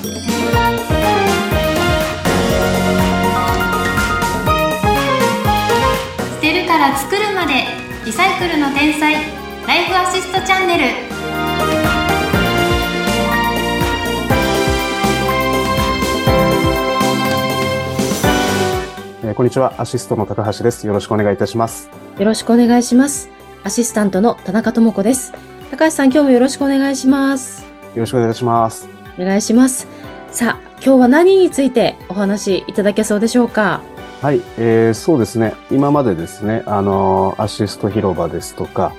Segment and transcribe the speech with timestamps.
[0.00, 0.06] 捨
[6.40, 7.66] てるから作るまで
[8.06, 9.12] リサイクルの天才
[9.66, 10.84] ライフアシストチャンネル
[19.22, 19.74] えーこんにちは。
[19.76, 20.86] アシストの高橋です。
[20.86, 21.90] よろしくお願いいたします。
[22.18, 23.28] よろしくお願いします。
[23.64, 25.34] アシスタントの田中智子です。
[25.70, 27.62] 高橋さん、今日もよろしくお願いします。
[27.62, 28.99] よろしくお願いします。
[29.18, 29.86] お願いします。
[30.30, 33.80] さあ、今日は何についてお話しいただけそうでしょうか？
[34.22, 35.54] はい、えー、そうですね。
[35.70, 38.92] 今までですね、あのーアシスト広場ですとか、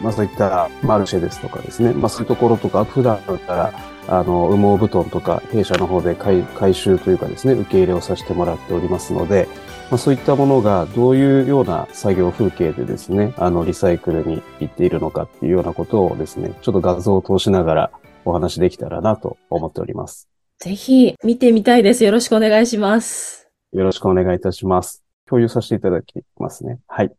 [0.00, 3.72] まあそういったマルシェですとかですね、まあそういうところとか、普段だったら、
[4.08, 9.48] あの、羽毛布団とか、弊社の方で回回収というかですね、受け入れをさせてもらっておりますので、
[9.90, 17.90] まあそういったものがどういうような作業風景でですね、あの、リサイクルに行っているのかっていうようなことをですね、ちょっと画像を通しながら
[18.26, 20.28] お話できたらなと思っております。
[20.58, 22.04] ぜひ見てみたいです。
[22.04, 23.48] よろしくお願いします。
[23.72, 25.04] よろしくお願いいたします。
[25.26, 26.80] 共有させていただきますね。
[26.86, 27.14] はい。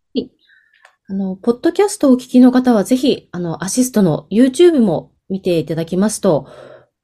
[1.09, 6.47] あの、ポッドキャストをお聞きの方はぜひ、あの、アシストの YouTube も見ていただきますと、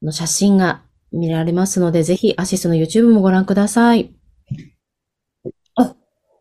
[0.02, 0.84] あの写真が
[1.14, 4.14] 見られますので、ぜひアシストの YouTube もご覧ください。
[5.76, 5.96] あ、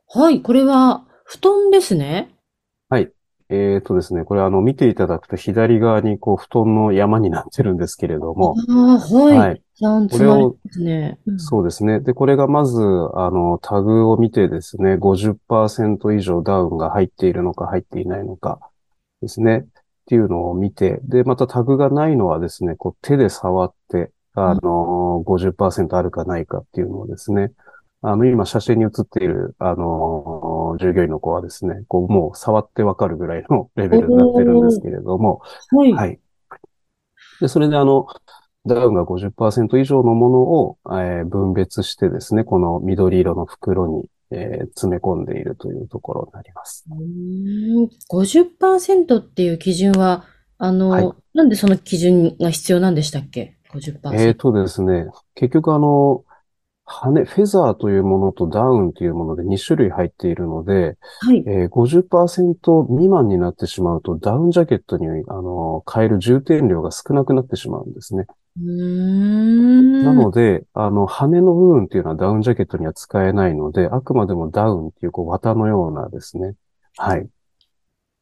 [0.09, 2.35] はい、これは布団ですね。
[3.53, 9.39] えーとですね、これあの、見ていただくと左側にこう、布団の山になってるんですけれども、ああ、はい。
[9.39, 9.63] はい。
[9.75, 11.19] ちゃんとこれをですね。
[11.27, 12.01] うんそうですね。
[12.01, 18.59] で、これがまず、あの、タグを見てですね、50%以上ダウンが入っているのか入っていないのか
[19.21, 19.59] ですね。
[19.59, 19.65] っ
[20.07, 27.53] ていうのを見て、で、またタグがないのはですね、こう手で触って、あの、50%あるかないかっていうのをですね、
[28.01, 30.32] あの、今写真に写っている、あの、
[30.79, 35.93] 従業員の子はですね、こう、もう触ってわかるぐらいの レベルになってるんですけれども、はい。
[35.93, 36.21] はい。
[37.41, 38.07] で、それであの、
[38.65, 46.85] ダウンが50%以上のものを、えー分別してですね、この緑色の袋に、えー詰め込んでいるというところになります。
[46.91, 50.25] うーん50%っていう基準は、
[50.59, 54.15] あの、はいなんでその基準が必要なんでしたっけ ?50%。
[54.15, 56.25] えーとですね、結局あの、
[56.85, 61.43] 羽、フェザーというものとダウンというもので2種類入っているので、はい。
[61.47, 68.27] えー50%未満になってしまうと、ダウンジャケットに、あの、変える充填量が少なくなってしまうんですね。
[68.57, 76.55] なので、あの、羽の部分っていうのはダウンジャケットには使えないので、あくまでもダウンっていう、こう、綿のようなですね、
[76.99, 77.27] はい、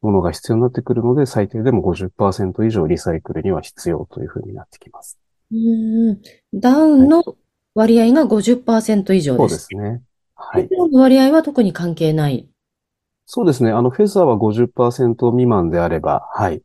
[0.03, 5.19] ものが必要になってくるので、最低でも50%以上リサイクルには必要というふうになってきます。
[5.50, 6.21] うーん
[6.54, 7.25] ダウンの
[7.75, 9.54] 割合が50%以上そうで。
[9.54, 10.03] ですすね。
[10.34, 10.69] はい。
[10.92, 12.48] 割合は特に関係ない。
[13.26, 13.70] そうですね。
[13.70, 16.62] あの、フェザーは50%未満であれば、はい。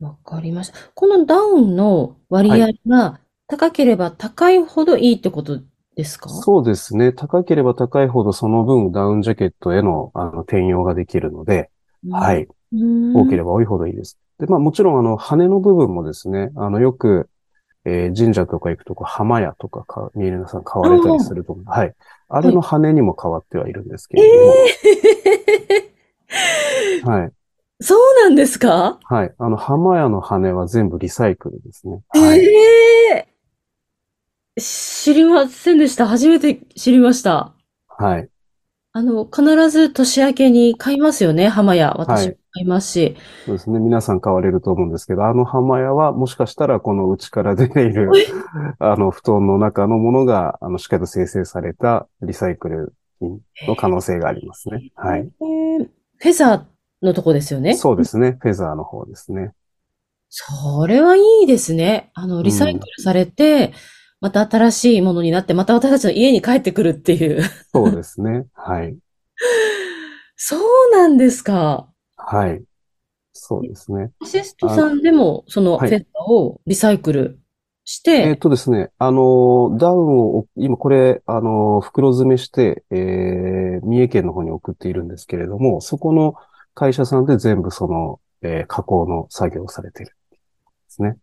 [0.00, 0.78] わかりました。
[0.94, 5.60] このダウンの割合が高ければ高いほどいいってこと
[5.96, 6.28] ですか？
[6.28, 7.12] そうですね。
[7.12, 11.70] 高ければ高いほどその分ダウンジャケットへの、あの、転用ができるので、
[12.10, 12.34] は。
[12.36, 12.46] い。
[12.72, 14.18] うん多ければ多いほどいいです。
[14.38, 17.28] で、まあもちろんあの、羽の部分もですね、あの、よく、
[17.86, 21.64] えー神社とか行くとこう、浜屋とかか、ミネナさん買われたりすると思う。
[21.64, 21.94] はい。
[22.28, 24.28] あれの羽にも変わってはいるんですけれ
[27.04, 27.32] ども、はい。
[27.80, 28.98] そうなんですか？
[29.04, 29.34] はい。
[29.38, 32.02] あの、浜屋の羽は全部リサイクルですね。
[32.08, 32.44] はい。
[32.44, 33.28] え
[34.56, 36.06] え知りませんでした。
[36.06, 37.52] 初めて知りました。
[37.86, 38.28] はい。
[38.92, 41.94] あの、必ず年明けに買いますよね、浜屋。
[41.98, 43.16] 私も買いますし。
[43.44, 43.78] そうですね。
[43.78, 48.10] 皆さん買われると思うんですけど、あの浜屋はもしかしたらこの内から出ている、
[48.78, 54.90] あの、布団の中のものが、あの、しっかりと生成されたリサイクル品の可能性がありますね。
[54.94, 55.30] はい。
[55.40, 57.76] えーフェザーのとこですよね。
[57.76, 58.38] そうですね。
[58.40, 59.52] フェザーの方ですね。
[60.28, 62.10] それはいいですね。
[62.14, 63.72] あの、リサイクルされて、
[64.20, 67.42] また新しいものになって、また私たちの家に帰ってくるっていう。
[67.72, 68.46] そうですね。
[68.54, 68.96] はい。
[70.36, 70.60] そう
[70.92, 71.88] なんですか。
[72.26, 72.64] はい。
[73.32, 74.12] そうですね。
[74.20, 77.40] アシストさんでも、そのフはいェザーをリサイクル
[77.84, 86.34] しえって、とですね、あの、ダウンを、今これ、あの、袋詰めして、えー、三重県の方に送っているんですけれども、そこの
[86.74, 90.12] 会社さんで全部その、えー加工の作業をされている。
[90.30, 90.36] で
[90.88, 91.18] すね。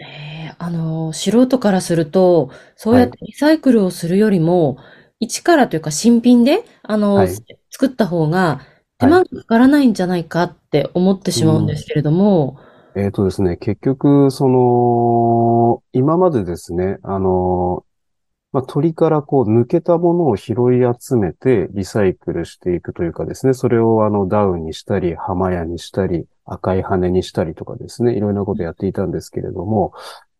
[0.00, 4.78] えーあの、素人からすると、そうやってリサイクルをするよりも、
[5.20, 8.60] 一からというか新品で、あの、はい作った方が
[8.98, 12.58] 手間がかからないんじゃないかって思ってしまうんですけれども、
[12.94, 17.84] えっとですね、結局、その、今までですね、あの、
[18.52, 29.92] まあ、鳥からこう抜けたものを拾い集めてリサイクルしていくというかですね、それをあのダウンにしたり、浜屋にしたり、赤い羽にしたりとかですね、いろいろなことやっていたんですけれども、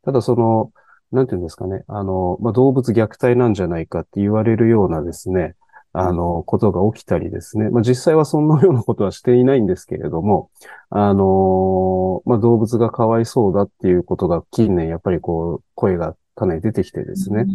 [0.02, 0.72] ただその、
[1.12, 5.56] なんていうんですかね、あの、まあ、動物虐待なんじゃないかって言われるようなですね、
[5.98, 7.70] あの、ことが起きたりですね。
[7.70, 10.50] まあ、実際はそんなようなことはしていないんですけれども、
[10.90, 17.46] あの、まあ、動物がかわいそうだっていうことが近年やっぱりこう、声がかなり出てきてですね。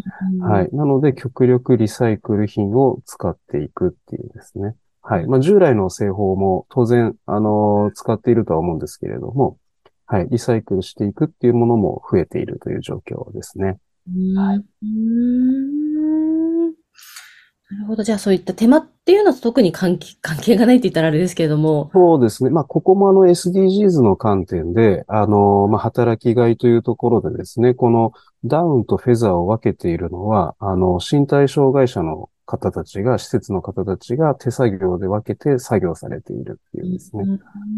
[0.42, 0.70] はい。
[0.74, 4.76] なので、極力リサイクル品を使っていくっていうですね。
[5.04, 5.28] はい。
[5.28, 9.58] まあ、従来の製法も当然、あの、使っているとは思うんですけれども、
[10.08, 10.28] はい。
[10.32, 13.78] リサイクルしていくっていうものも増えているという状況ですね。
[14.36, 14.66] はい。
[17.72, 18.04] なるほど。
[18.04, 21.90] じゃあそういった手間っていうのは特に関係 関係がないって言ったらあれですけれども。
[21.94, 22.50] そうですね。
[22.50, 28.12] まあ、ここもあの SDGs の観点で、あの、まあ、働きがいというところでですね、この
[28.44, 37.24] ダウンとフェザーを分けているのは、あの、身体障害者の方たちが、施設の方たちが手作業で分けて作業されているっていうですね。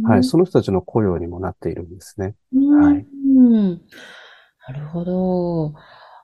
[0.03, 0.23] はい。
[0.23, 2.35] その人たちの雇用にもなっているんですね。
[2.51, 3.05] はい。
[4.67, 5.73] なるほど。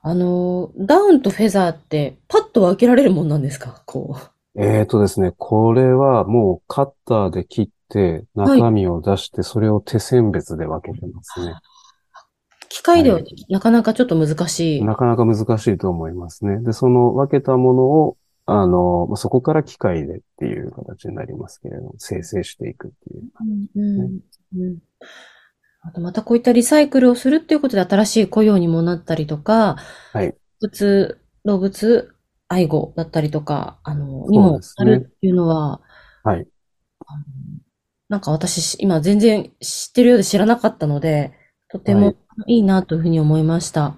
[0.02, 3.84] あの、ダウンとフェザーってパッと分けられるもんなんですか？
[3.86, 4.16] こ
[4.56, 4.62] う。
[4.62, 11.54] えーとですね、これはもうカッターで切って中身を出してそれを手選別で分けてますね。
[12.70, 13.20] 機械では
[13.50, 14.86] なかなかちょっと難しい。
[14.86, 16.60] なかなか難しいと思いますね。
[16.60, 24.20] で、その分けたものを、あの、そこから機械でっていう形になりますけれども、生成していくっていう、うんうん
[24.56, 24.78] うん
[25.82, 29.78] あとまたこういったリサイクルをするっていうことで新しい雇用にもなったりとか、
[30.14, 30.36] はい。
[30.62, 32.16] 動物、動物
[32.48, 35.82] 愛護だったりとか、あの、にもなるっていうのは、
[36.24, 36.48] はい。
[38.10, 41.34] なんか私、今全然知ってるようで知らなかったので、
[41.70, 42.16] とても
[42.48, 43.96] いいなというふうに思いました。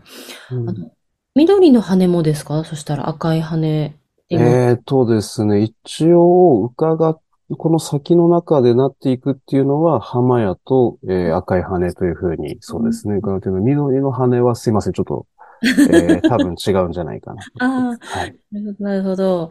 [0.51, 0.91] うん、あの
[1.33, 2.63] 緑の羽もですか？
[2.65, 3.95] そしたら赤い羽え
[4.29, 7.19] えー、とですね、一応伺っ
[7.57, 15.25] この先の中でなっていくっていうのは、浜屋と、えー、赤い羽というふうに、そうですね、伺っている緑の羽はすいません、ちょっと、
[15.63, 17.43] えー、多分違うんじゃないかな。
[17.59, 18.35] ああ、はい。
[18.79, 19.49] なるほど。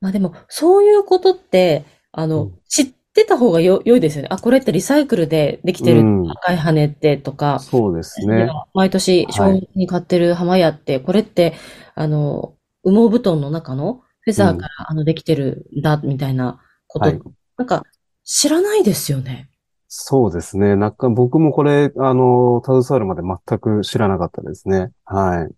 [0.00, 4.28] まあでも、そういうことって、あの、うん、知ってた方がよ、良いですよね。
[4.30, 7.58] あ、これってリサイクルでできてる赤い羽ってとか。
[7.58, 8.48] そうですね。
[8.72, 11.54] 毎年、正月に買ってる浜屋って、これって、
[11.94, 16.60] あの、羽毛布団の中のフェザーから、あの、できてるんだ、みたいな
[16.92, 17.20] こと、はい、
[17.56, 17.84] なんか
[18.24, 19.48] 知らないですよね。
[19.92, 20.76] そうですね。
[20.76, 24.92] なんか僕もこれ、あの、携わるまで全く知らなかったですね。
[25.04, 25.54] はい。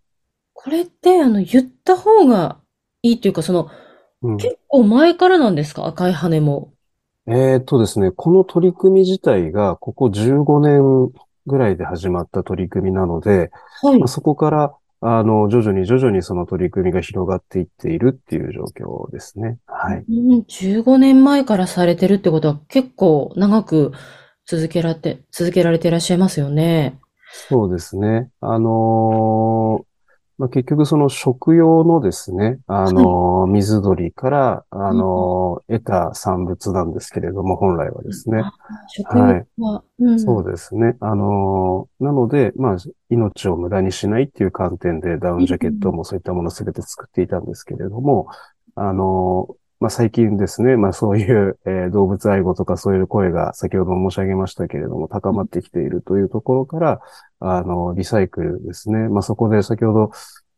[0.55, 2.59] これって、あの、言った方が
[3.03, 3.69] いいというか、その、
[4.23, 5.87] うん、結構前からなんですか？
[5.87, 6.73] 赤い羽も。
[7.27, 11.13] えっとですね、この取り組み自体が、ここ15年
[11.47, 13.51] ぐらいで始まった取り組みなので、
[13.83, 19.59] はいまあ、そこからあの、徐々に徐々にその取り組みが広がっていっているっていう状況ですね。
[19.67, 20.05] はい。
[20.09, 23.93] うん、15年前からされてるってことは結構長く
[24.47, 27.01] 続けられて、続けられていらっしゃいますよね。
[27.49, 28.31] そうですね。
[28.41, 29.92] あのー
[30.43, 38.43] まあ、結局その食用のですね、あの、水鳥から、あの、得た産物なんですけれども、本来はですね。
[39.05, 39.47] はい。
[40.01, 40.97] うん、そうですね。
[40.99, 42.77] あの、なので、まあ、
[43.09, 48.27] 命を無駄にしないっていう観点でダウンジャケットもそういったものすべて作っていたんですけれども、
[48.75, 49.47] あの、
[49.83, 57.01] まあ、最近ですね、まあ、そういう、えー、動物愛護とかそういう声が先ほど申し上げましたけれども、高まってきているというところから、
[57.41, 59.09] あの、リサイクルですね。
[59.09, 60.13] まあ、そこで先ほど、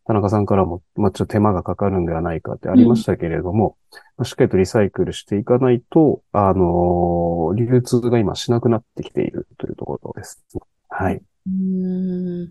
[0.07, 3.79] 田中さんからも、まあ、ちょっと手間がかかるんではないかってありましたけれども、
[4.19, 10.45] うん、しっかりとリサイクルしていかないと、あの、流通が今しなくなってきているというところです。
[10.91, 11.23] はい。
[11.47, 12.51] うん。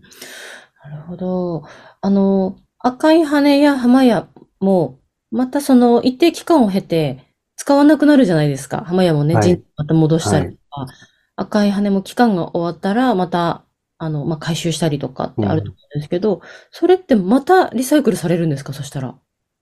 [0.96, 1.62] るほど。
[2.00, 4.26] あの、赤い羽や浜屋
[4.58, 4.98] も、
[5.34, 7.24] またその一定期間を経て
[7.56, 8.84] 使わなくなるじゃないですか。
[8.86, 10.90] 浜屋もね、はい、また戻したりとか、はい、
[11.36, 13.64] 赤い羽も期間が終わったら、また、
[13.98, 18.72] あの、まあ、回収したりとかってあると思うんですけど、うん、それってまたリサイクルされるんですか？
[18.72, 19.16] そしたら。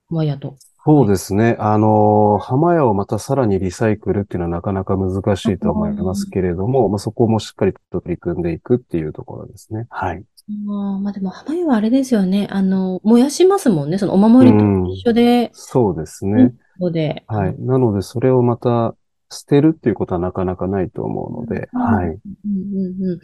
[0.09, 0.57] 浜屋と。
[0.85, 1.55] そうですね。
[1.59, 9.87] あの、浜屋をまたさらにリサイクルっていうのはなかなか難しいと思いますけれども、まあ、そこもしっかりと取り組んでいくっていうところですね。
[9.89, 10.23] はい。
[10.49, 12.47] あまあでも、浜湯はあれですよね。
[12.51, 13.97] あの、燃やしますもんね。
[13.97, 15.51] そのお守りと一緒で。
[15.53, 16.53] そうですね。
[16.79, 17.23] そうで。
[17.27, 17.55] はい。
[17.59, 18.95] なので、それをまた
[19.29, 22.07] 捨てるっていうことはなかなかないと思うので、はい。
[22.07, 23.19] うんうんうん、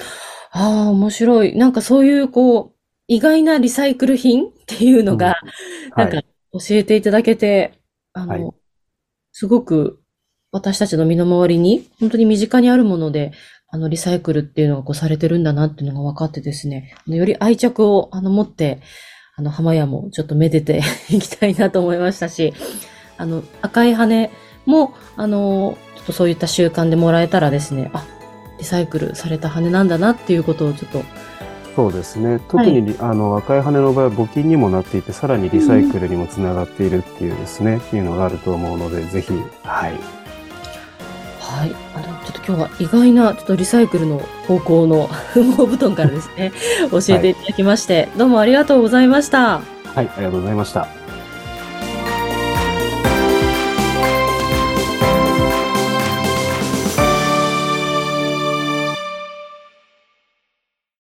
[0.51, 1.55] ああ、面白い。
[1.57, 2.75] なんかそういう、こう、
[3.07, 5.35] 意外なリサイクル品っていうのが、
[5.97, 6.21] うん、 なんか
[6.53, 7.79] 教えていただけて、
[8.13, 8.57] あの、はい、
[9.31, 9.99] すごく
[10.51, 13.31] 私たちの身の回りに、本当に身近にあるもので、
[13.71, 18.81] あの、リサイクルっていうのがこうされてるんだなっていうのが分かってですね、より愛着をあの持って、
[19.35, 22.53] あの、浜屋もちょっとめでて いきたいなと思いましたし、
[23.17, 24.31] あの、赤い羽
[24.65, 28.05] も、あの、ちょっとそういった習慣でもらえたらですね、あ、
[28.57, 31.03] リサイクルされた羽なんだなっていうことをちょっと
[31.75, 32.41] そうですね。
[32.49, 39.31] 特に、はい、あの、赤い羽の場合は募金にもなっていて、さらにリサイクルにもつながっているっていうですね、っていうのがあると思うので、ぜひ、
[39.63, 40.18] はい。
[41.59, 41.75] はい。
[41.93, 46.53] あの、ちょっと今日は意外な、ちょっとリサイクルの方向の羽毛布団からですね、
[46.89, 49.59] 教えていただきまして、はい、どうもありがとうございました。
[49.59, 49.61] は
[49.97, 50.98] い、ありがとうございました。